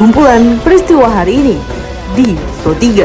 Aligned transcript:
Kumpulan 0.00 0.56
peristiwa 0.64 1.12
hari 1.12 1.36
ini 1.44 1.56
di 2.16 2.32
Pro 2.64 2.72
3. 2.72 3.04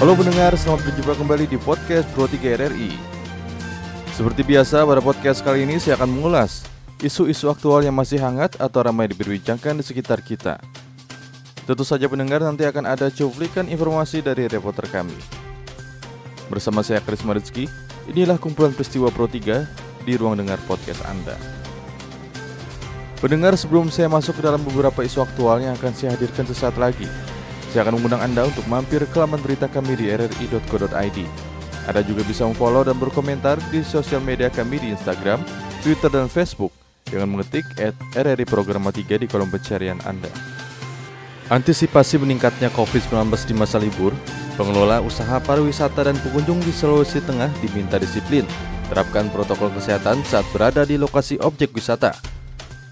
Halo 0.00 0.16
pendengar, 0.16 0.56
selamat 0.56 0.88
berjumpa 0.88 1.12
kembali 1.20 1.44
di 1.52 1.60
podcast 1.60 2.08
Pro 2.16 2.24
3 2.24 2.64
RRI. 2.64 2.96
Seperti 4.16 4.40
biasa, 4.40 4.88
pada 4.88 5.04
podcast 5.04 5.44
kali 5.44 5.68
ini 5.68 5.76
saya 5.76 6.00
akan 6.00 6.08
mengulas 6.08 6.64
isu-isu 7.04 7.52
aktual 7.52 7.84
yang 7.84 7.92
masih 7.92 8.24
hangat 8.24 8.56
atau 8.56 8.88
ramai 8.88 9.04
diperbincangkan 9.12 9.76
di 9.76 9.84
sekitar 9.84 10.24
kita. 10.24 10.56
Tentu 11.68 11.84
saja 11.84 12.08
pendengar 12.08 12.40
nanti 12.40 12.64
akan 12.64 12.88
ada 12.88 13.12
cuplikan 13.12 13.68
informasi 13.68 14.24
dari 14.24 14.48
reporter 14.48 14.88
kami. 14.88 15.12
Bersama 16.48 16.80
saya 16.80 17.04
Karisma 17.04 17.36
Rizky, 17.36 17.68
inilah 18.10 18.36
kumpulan 18.36 18.74
peristiwa 18.74 19.08
Pro 19.08 19.28
3 19.28 20.04
di 20.04 20.12
ruang 20.18 20.36
dengar 20.36 20.60
podcast 20.68 21.00
Anda. 21.08 21.36
Pendengar, 23.24 23.56
sebelum 23.56 23.88
saya 23.88 24.12
masuk 24.12 24.36
ke 24.36 24.42
dalam 24.44 24.60
beberapa 24.60 25.00
isu 25.00 25.24
aktual 25.24 25.64
yang 25.64 25.72
akan 25.80 25.96
saya 25.96 26.12
hadirkan 26.12 26.44
sesaat 26.44 26.76
lagi, 26.76 27.08
saya 27.72 27.88
akan 27.88 27.96
mengundang 27.96 28.20
Anda 28.20 28.44
untuk 28.44 28.68
mampir 28.68 29.00
ke 29.08 29.16
laman 29.16 29.40
berita 29.40 29.64
kami 29.66 29.96
di 29.96 30.12
rri.co.id. 30.12 31.18
Anda 31.88 32.00
juga 32.04 32.22
bisa 32.24 32.44
memfollow 32.44 32.84
dan 32.84 32.96
berkomentar 33.00 33.56
di 33.72 33.80
sosial 33.80 34.20
media 34.20 34.52
kami 34.52 34.76
di 34.76 34.92
Instagram, 34.92 35.40
Twitter, 35.80 36.12
dan 36.12 36.28
Facebook 36.28 36.72
dengan 37.08 37.32
mengetik 37.36 37.64
at 37.80 37.96
RRI 38.16 38.44
Programa 38.48 38.92
3 38.92 39.20
di 39.20 39.26
kolom 39.28 39.48
pencarian 39.52 40.00
Anda. 40.04 40.28
Antisipasi 41.52 42.16
meningkatnya 42.16 42.72
COVID-19 42.72 43.28
di 43.44 43.54
masa 43.56 43.76
libur, 43.76 44.16
pengelola 44.54 45.02
usaha 45.02 45.42
pariwisata 45.42 46.06
dan 46.10 46.16
pengunjung 46.22 46.62
di 46.62 46.70
Sulawesi 46.70 47.18
Tengah 47.22 47.50
diminta 47.58 47.98
disiplin, 47.98 48.46
terapkan 48.88 49.26
protokol 49.30 49.74
kesehatan 49.74 50.22
saat 50.26 50.46
berada 50.54 50.86
di 50.86 50.94
lokasi 50.94 51.38
objek 51.42 51.74
wisata. 51.74 52.14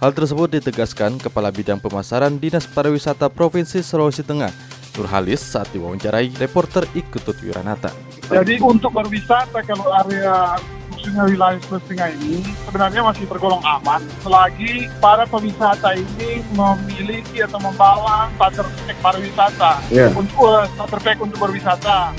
Hal 0.03 0.11
tersebut 0.11 0.51
ditegaskan 0.59 1.23
Kepala 1.23 1.55
Bidang 1.55 1.79
Pemasaran 1.79 2.35
Dinas 2.35 2.67
Pariwisata 2.67 3.31
Provinsi 3.31 3.87
Sulawesi 3.87 4.27
Tengah, 4.27 4.51
Nurhalis 4.99 5.39
saat 5.39 5.71
diwawancarai 5.71 6.35
reporter 6.43 6.83
Ikutut 6.93 7.39
Wiranata. 7.39 7.95
Jadi 8.27 8.59
untuk 8.59 8.91
berwisata 8.91 9.63
kalau 9.63 9.95
area 9.95 10.59
khususnya 11.03 11.27
wilayah 11.27 11.59
Sulawesi 11.67 11.87
Tengah 11.91 12.09
ini 12.15 12.39
sebenarnya 12.63 13.01
masih 13.03 13.25
tergolong 13.27 13.59
aman 13.67 14.01
selagi 14.23 14.87
para 15.03 15.27
pewisata 15.27 15.99
ini 15.99 16.47
memiliki 16.55 17.43
atau 17.43 17.59
membawa 17.59 18.31
starter 18.39 18.67
pack 18.87 18.99
pariwisata 19.03 19.73
Yeah. 19.91 20.15
untuk 20.15 20.47
uh, 20.47 20.63
starter 20.79 21.01
pack 21.03 21.19
untuk 21.19 21.43
berwisata. 21.43 22.15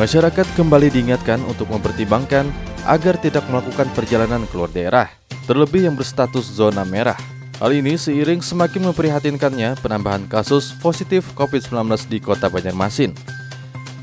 Masyarakat 0.00 0.46
kembali 0.56 0.88
diingatkan 0.88 1.44
untuk 1.44 1.68
mempertimbangkan 1.68 2.48
agar 2.88 3.20
tidak 3.20 3.44
melakukan 3.52 3.92
perjalanan 3.92 4.48
keluar 4.48 4.72
daerah, 4.72 5.12
terlebih 5.44 5.84
yang 5.84 5.92
berstatus 5.92 6.48
zona 6.48 6.80
merah. 6.88 7.16
Hal 7.60 7.76
ini 7.76 8.00
seiring 8.00 8.40
semakin 8.40 8.88
memprihatinkannya 8.88 9.76
penambahan 9.84 10.24
kasus 10.28 10.72
positif 10.80 11.28
COVID-19 11.36 12.08
di 12.08 12.18
kota 12.24 12.48
Banjarmasin. 12.48 13.12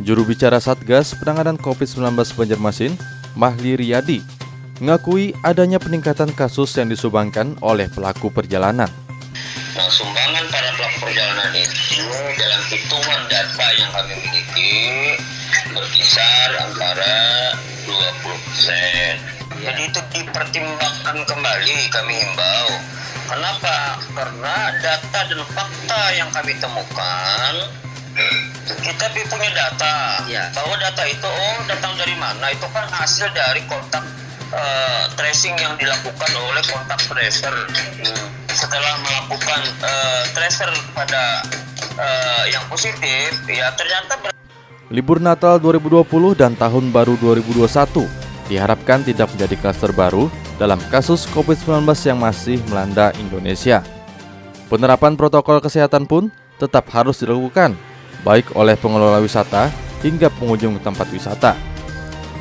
Juru 0.02 0.26
bicara 0.26 0.58
Satgas 0.58 1.14
Penanganan 1.14 1.62
COVID-19 1.62 2.18
Banjarmasin, 2.34 2.98
Mahli 3.34 3.74
Riyadi, 3.74 4.22
mengakui 4.78 5.34
adanya 5.42 5.82
peningkatan 5.82 6.30
kasus 6.38 6.70
yang 6.78 6.90
disumbangkan 6.90 7.58
oleh 7.66 7.90
pelaku 7.90 8.30
perjalanan. 8.30 8.90
Nah, 9.74 9.90
sumbangan 9.90 10.46
para 10.54 10.70
pelaku 10.78 10.98
perjalanan 11.10 11.50
itu 11.58 12.06
dalam 12.38 12.62
hitungan 12.70 13.22
data 13.26 13.68
yang 13.74 13.90
kami 13.90 14.14
miliki 14.22 14.74
berkisar 15.74 16.50
antara 16.62 17.16
20%. 17.90 19.18
Jadi 19.66 19.82
itu 19.90 20.02
dipertimbangkan 20.14 21.18
kembali 21.26 21.78
kami 21.90 22.14
himbau. 22.14 22.70
Kenapa? 23.34 23.98
Karena 24.14 24.56
data 24.78 25.20
dan 25.26 25.42
fakta 25.58 26.02
yang 26.14 26.30
kami 26.30 26.54
temukan 26.62 27.54
kita 28.68 29.06
punya 29.28 29.52
data. 29.52 30.24
Bahwa 30.56 30.76
data 30.80 31.04
itu 31.08 31.28
oh 31.28 31.58
datang 31.68 31.94
dari 32.00 32.16
mana? 32.16 32.52
Itu 32.52 32.68
kan 32.72 32.88
hasil 32.88 33.32
dari 33.36 33.62
kontak 33.68 34.04
eh, 34.54 35.04
tracing 35.16 35.56
yang 35.60 35.76
dilakukan 35.76 36.32
oleh 36.38 36.64
kontak 36.68 37.00
tracer. 37.08 37.54
Setelah 38.54 38.94
melakukan 39.04 39.62
eh, 39.84 40.24
tracer 40.32 40.70
pada 40.96 41.44
eh, 42.00 42.44
yang 42.54 42.64
positif 42.72 43.36
ya 43.50 43.74
ternyata 43.76 44.16
ber- 44.22 44.32
Libur 44.94 45.18
Natal 45.18 45.58
2020 45.58 46.06
dan 46.38 46.54
Tahun 46.54 46.86
Baru 46.94 47.18
2021 47.18 47.66
diharapkan 48.52 49.02
tidak 49.02 49.32
menjadi 49.34 49.56
klaster 49.58 49.90
baru 49.96 50.30
dalam 50.62 50.78
kasus 50.94 51.26
COVID-19 51.34 51.88
yang 52.06 52.20
masih 52.22 52.62
melanda 52.70 53.10
Indonesia. 53.18 53.82
Penerapan 54.70 55.18
protokol 55.18 55.64
kesehatan 55.64 56.06
pun 56.06 56.30
tetap 56.62 56.86
harus 56.94 57.18
dilakukan, 57.24 57.74
baik 58.24 58.56
oleh 58.56 58.74
pengelola 58.80 59.20
wisata 59.20 59.70
hingga 60.02 60.32
pengunjung 60.34 60.80
tempat 60.80 61.08
wisata. 61.12 61.54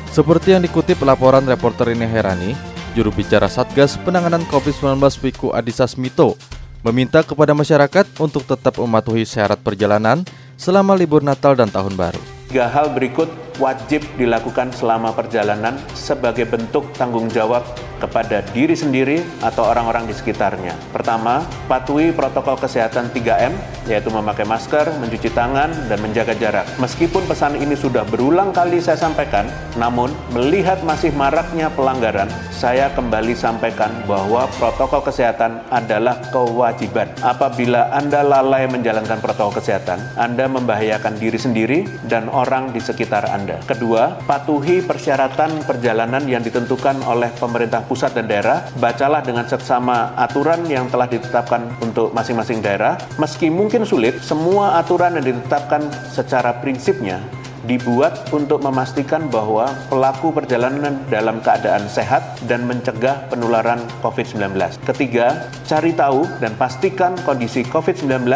Seperti 0.09 0.55
yang 0.55 0.63
dikutip 0.63 0.99
laporan 1.03 1.43
reporter 1.45 1.91
ini 1.91 2.07
Herani, 2.07 2.51
juru 2.93 3.09
bicara 3.11 3.49
Satgas 3.49 3.97
Penanganan 4.01 4.45
COVID-19 4.47 4.99
Wiku 5.21 5.51
Adhisa 5.51 5.89
Smito 5.89 6.39
meminta 6.83 7.23
kepada 7.23 7.55
masyarakat 7.55 8.05
untuk 8.19 8.43
tetap 8.43 8.75
mematuhi 8.77 9.23
syarat 9.23 9.57
perjalanan 9.63 10.21
selama 10.59 10.93
libur 10.93 11.23
Natal 11.23 11.55
dan 11.55 11.71
Tahun 11.71 11.95
Baru. 11.95 12.19
Tiga 12.51 12.69
hal 12.69 12.93
berikut 12.93 13.31
wajib 13.57 14.05
dilakukan 14.19 14.69
selama 14.75 15.09
perjalanan 15.15 15.79
sebagai 15.97 16.45
bentuk 16.45 16.85
tanggung 16.93 17.25
jawab 17.31 17.65
kepada 18.03 18.43
diri 18.51 18.75
sendiri 18.75 19.23
atau 19.39 19.71
orang-orang 19.71 20.03
di 20.03 20.11
sekitarnya. 20.11 20.75
Pertama, 20.91 21.47
patuhi 21.71 22.11
protokol 22.11 22.59
kesehatan 22.59 23.15
3M, 23.15 23.55
yaitu 23.87 24.11
memakai 24.11 24.43
masker, 24.43 24.91
mencuci 24.99 25.31
tangan, 25.31 25.71
dan 25.87 26.03
menjaga 26.03 26.35
jarak. 26.35 26.67
Meskipun 26.83 27.23
pesan 27.23 27.55
ini 27.55 27.79
sudah 27.79 28.03
berulang 28.03 28.51
kali 28.51 28.83
saya 28.83 28.99
sampaikan, 28.99 29.47
namun 29.79 30.11
melihat 30.35 30.83
masih 30.83 31.15
maraknya 31.15 31.71
pelanggaran, 31.71 32.27
saya 32.51 32.91
kembali 32.91 33.31
sampaikan 33.31 33.91
bahwa 34.03 34.51
protokol 34.59 34.99
kesehatan 35.07 35.63
adalah 35.71 36.19
kewajiban. 36.33 37.07
Apabila 37.23 37.93
Anda 37.95 38.25
lalai 38.25 38.67
menjalankan 38.67 39.23
protokol 39.23 39.63
kesehatan, 39.63 40.19
Anda 40.19 40.51
membahayakan 40.51 41.15
diri 41.15 41.39
sendiri 41.39 41.79
dan 42.11 42.27
orang 42.27 42.75
di 42.75 42.83
sekitar 42.83 43.29
Anda. 43.31 43.63
Kedua, 43.63 44.19
patuhi 44.27 44.83
persyaratan 44.83 45.63
perjalanan 45.63 46.25
yang 46.25 46.41
ditentukan 46.41 47.05
oleh 47.05 47.29
pemerintah 47.37 47.85
pusat 47.85 47.92
dan 47.93 48.25
daerah. 48.25 48.65
Bacalah 48.81 49.21
dengan 49.21 49.45
seksama 49.45 50.17
aturan 50.17 50.65
yang 50.65 50.89
telah 50.89 51.05
ditetapkan 51.05 51.69
untuk 51.83 52.09
masing-masing 52.17 52.63
daerah. 52.65 52.97
Meski 53.21 53.53
mungkin 53.53 53.85
sulit, 53.85 54.17
semua 54.25 54.81
aturan 54.81 55.19
yang 55.19 55.25
ditetapkan 55.37 55.85
secara 56.09 56.57
prinsipnya 56.57 57.21
dibuat 57.63 58.27
untuk 58.35 58.59
memastikan 58.59 59.31
bahwa 59.31 59.71
pelaku 59.87 60.35
perjalanan 60.35 60.99
dalam 61.07 61.39
keadaan 61.39 61.87
sehat 61.87 62.23
dan 62.43 62.67
mencegah 62.67 63.23
penularan 63.31 63.79
COVID-19. 64.03 64.51
Ketiga, 64.83 65.47
cari 65.63 65.95
tahu 65.95 66.27
dan 66.43 66.51
pastikan 66.59 67.15
kondisi 67.23 67.63
COVID-19 67.63 68.27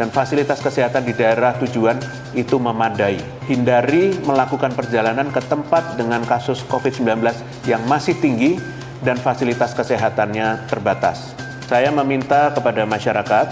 dan 0.00 0.08
fasilitas 0.08 0.64
kesehatan 0.64 1.04
di 1.04 1.12
daerah 1.12 1.52
tujuan 1.60 2.00
itu 2.32 2.56
memadai. 2.56 3.20
Hindari 3.44 4.16
melakukan 4.24 4.72
perjalanan 4.72 5.28
ke 5.28 5.40
tempat 5.44 6.00
dengan 6.00 6.24
kasus 6.24 6.64
COVID-19 6.64 7.20
yang 7.68 7.84
masih 7.84 8.16
tinggi 8.16 8.56
dan 9.02 9.18
fasilitas 9.18 9.74
kesehatannya 9.74 10.70
terbatas. 10.70 11.34
Saya 11.66 11.90
meminta 11.90 12.54
kepada 12.54 12.86
masyarakat 12.86 13.46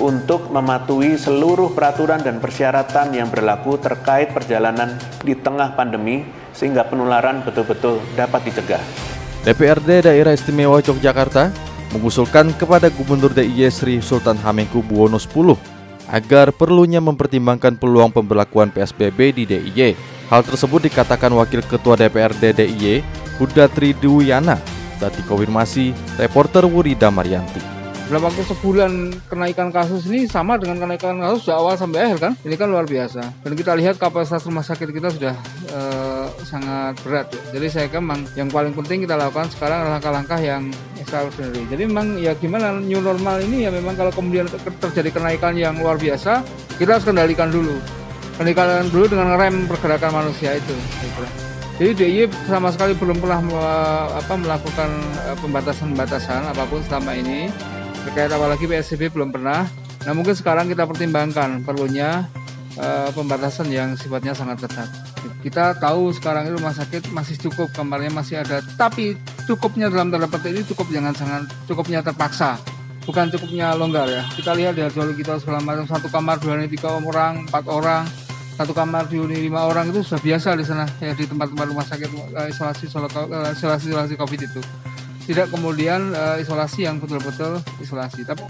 untuk 0.00 0.48
mematuhi 0.48 1.14
seluruh 1.14 1.76
peraturan 1.76 2.24
dan 2.24 2.40
persyaratan 2.40 3.12
yang 3.14 3.28
berlaku 3.28 3.76
terkait 3.76 4.32
perjalanan 4.32 4.96
di 5.20 5.36
tengah 5.36 5.76
pandemi 5.76 6.24
sehingga 6.56 6.88
penularan 6.88 7.44
betul-betul 7.44 8.00
dapat 8.16 8.48
dicegah. 8.48 8.80
DPRD 9.44 10.04
Daerah 10.04 10.36
Istimewa 10.36 10.80
Yogyakarta 10.84 11.52
mengusulkan 11.96 12.52
kepada 12.56 12.92
Gubernur 12.92 13.32
DIY 13.32 13.68
Sri 13.72 13.94
Sultan 14.00 14.36
Hamengkubuwono 14.36 15.16
X 15.16 15.32
agar 16.10 16.50
perlunya 16.50 16.98
mempertimbangkan 16.98 17.78
peluang 17.78 18.10
pemberlakuan 18.10 18.74
PSBB 18.74 19.18
di 19.36 19.44
DIY. 19.46 19.94
Hal 20.30 20.42
tersebut 20.46 20.86
dikatakan 20.86 21.30
Wakil 21.34 21.62
Ketua 21.66 21.98
DPRD 21.98 22.54
DIY 22.54 23.02
Huda 23.40 23.66
Triduwiyana 23.72 24.79
saat 25.00 25.16
dikonfirmasi 25.16 25.96
reporter 26.20 26.68
Wurida 26.68 27.08
Marianti. 27.08 27.80
dalam 28.10 28.26
waktu 28.26 28.42
sebulan 28.42 28.92
kenaikan 29.30 29.70
kasus 29.70 30.02
ini 30.10 30.26
sama 30.26 30.58
dengan 30.58 30.82
kenaikan 30.82 31.22
kasus 31.22 31.46
dari 31.46 31.54
awal 31.54 31.78
sampai 31.78 32.10
akhir 32.10 32.18
kan 32.18 32.32
ini 32.42 32.58
kan 32.58 32.66
luar 32.66 32.82
biasa 32.82 33.22
dan 33.22 33.52
kita 33.54 33.70
lihat 33.78 34.02
kapasitas 34.02 34.42
rumah 34.50 34.66
sakit 34.66 34.90
kita 34.90 35.14
sudah 35.14 35.30
eh, 35.70 36.26
sangat 36.42 36.98
berat 37.06 37.30
ya. 37.30 37.40
jadi 37.54 37.66
saya 37.70 37.86
kira 37.86 38.02
memang 38.02 38.26
yang 38.34 38.50
paling 38.50 38.74
penting 38.74 39.06
kita 39.06 39.14
lakukan 39.14 39.46
sekarang 39.54 39.86
langkah-langkah 39.94 40.42
yang 40.42 40.74
extraordinary 40.98 41.62
jadi 41.70 41.86
memang 41.86 42.18
ya 42.18 42.34
gimana 42.34 42.82
new 42.82 42.98
normal 42.98 43.38
ini 43.46 43.62
ya 43.62 43.70
memang 43.70 43.94
kalau 43.94 44.10
kemudian 44.10 44.50
ter- 44.50 44.78
terjadi 44.90 45.14
kenaikan 45.14 45.54
yang 45.54 45.78
luar 45.78 45.94
biasa 45.94 46.42
kita 46.82 46.98
harus 46.98 47.06
kendalikan 47.06 47.46
dulu 47.46 47.78
kendalikan 48.34 48.90
dulu 48.90 49.06
dengan 49.06 49.38
rem 49.38 49.70
pergerakan 49.70 50.18
manusia 50.18 50.58
itu 50.58 50.74
kira. 51.14 51.30
Jadi 51.80 51.96
DIY 51.96 52.28
sama 52.44 52.68
sekali 52.68 52.92
belum 52.92 53.24
pernah 53.24 53.40
apa, 54.12 54.36
melakukan 54.36 54.90
eh, 55.24 55.36
pembatasan-pembatasan 55.40 56.52
apa 56.52 56.68
pun 56.68 56.84
selama 56.84 57.16
ini 57.16 57.48
terkait 58.04 58.28
apalagi 58.28 58.68
PSBB 58.68 59.08
belum 59.16 59.32
pernah. 59.32 59.64
Nah 60.04 60.12
mungkin 60.12 60.36
sekarang 60.36 60.68
kita 60.68 60.84
pertimbangkan 60.84 61.64
perlunya 61.64 62.28
uh, 62.80 63.12
pembatasan 63.12 63.68
yang 63.68 63.92
sifatnya 64.00 64.32
sangat 64.32 64.64
ketat. 64.64 64.88
Kita 65.44 65.76
tahu 65.76 66.08
sekarang 66.16 66.48
ini 66.48 66.56
rumah 66.56 66.72
sakit 66.72 67.12
masih 67.12 67.36
cukup, 67.36 67.68
kamarnya 67.76 68.08
masih 68.08 68.40
ada, 68.40 68.64
tapi 68.80 69.20
cukupnya 69.44 69.92
dalam 69.92 70.08
tanda 70.08 70.24
petik 70.24 70.56
ini 70.56 70.64
cukup 70.64 70.88
jangan 70.88 71.12
sangat 71.12 71.52
cukupnya 71.68 72.00
terpaksa, 72.00 72.56
bukan 73.04 73.28
cukupnya 73.28 73.76
longgar 73.76 74.08
ya. 74.08 74.24
Kita 74.32 74.56
lihat 74.56 74.80
di 74.80 74.84
dulu 74.88 75.12
kita 75.12 75.36
segala 75.36 75.60
macam 75.60 75.84
satu 75.84 76.08
kamar 76.08 76.40
dua 76.40 76.56
tiga 76.64 76.96
orang, 76.96 77.44
empat 77.44 77.64
orang, 77.68 78.08
satu 78.60 78.76
kamar 78.76 79.08
dihuni 79.08 79.40
lima 79.40 79.64
orang 79.64 79.88
itu 79.88 80.04
sudah 80.04 80.20
biasa 80.20 80.52
di 80.52 80.68
sana 80.68 80.84
ya 81.00 81.16
di 81.16 81.24
tempat-tempat 81.24 81.64
rumah 81.72 81.80
sakit 81.80 82.12
uh, 82.12 82.44
isolasi 82.44 82.92
eh, 82.92 83.56
isolasi 83.56 83.86
isolasi 83.88 84.14
covid 84.20 84.40
itu 84.44 84.60
tidak 85.24 85.48
kemudian 85.48 86.12
uh, 86.12 86.36
isolasi 86.36 86.84
yang 86.84 87.00
betul-betul 87.00 87.56
isolasi 87.80 88.20
tapi 88.28 88.44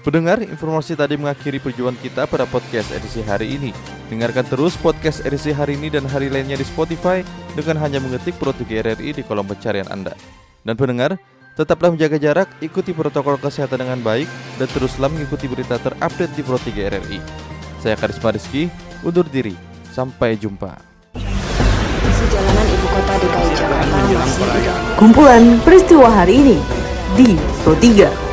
Pendengar, 0.00 0.40
informasi 0.40 0.96
tadi 0.96 1.20
mengakhiri 1.20 1.60
perjuangan 1.60 2.00
kita 2.00 2.24
pada 2.24 2.48
podcast 2.48 2.88
edisi 2.88 3.20
hari 3.20 3.60
ini. 3.60 3.68
Dengarkan 4.08 4.48
terus 4.48 4.72
podcast 4.80 5.20
edisi 5.28 5.52
hari 5.52 5.76
ini 5.76 5.92
dan 5.92 6.08
hari 6.08 6.32
lainnya 6.32 6.56
di 6.56 6.64
Spotify 6.64 7.20
dengan 7.52 7.76
hanya 7.84 8.00
mengetik 8.00 8.32
Pro 8.40 8.56
RRI 8.56 9.12
di 9.12 9.20
kolom 9.20 9.44
pencarian 9.44 9.84
Anda. 9.92 10.16
Dan 10.64 10.80
pendengar, 10.80 11.20
tetaplah 11.52 11.92
menjaga 11.92 12.16
jarak, 12.16 12.48
ikuti 12.64 12.96
protokol 12.96 13.36
kesehatan 13.36 13.84
dengan 13.84 14.00
baik, 14.00 14.24
dan 14.56 14.72
teruslah 14.72 15.12
mengikuti 15.12 15.44
berita 15.52 15.76
terupdate 15.76 16.32
di 16.32 16.42
Pro 16.48 16.56
RRI. 16.56 17.18
Saya 17.84 18.00
Karisma 18.00 18.32
Rizky, 18.32 18.72
undur 19.04 19.26
diri. 19.28 19.54
Sampai 19.90 20.38
jumpa. 20.38 20.90
Jalanan 22.30 22.66
ibu 22.70 22.86
kota 22.86 23.14
DKI 23.18 23.50
Jakarta 23.58 23.96
masih 24.06 24.94
Kumpulan 24.94 25.58
peristiwa 25.66 26.06
hari 26.06 26.38
ini 26.38 26.56
di 27.18 27.34
Pro 27.66 27.74
3. 27.74 28.29